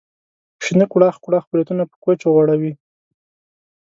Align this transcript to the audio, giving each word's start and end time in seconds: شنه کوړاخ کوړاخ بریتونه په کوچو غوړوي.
شنه 0.65 0.85
کوړاخ 0.91 1.15
کوړاخ 1.23 1.45
بریتونه 1.51 1.83
په 1.89 1.95
کوچو 2.03 2.27
غوړوي. 2.35 2.73